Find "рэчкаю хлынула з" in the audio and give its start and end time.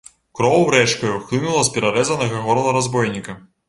0.75-1.73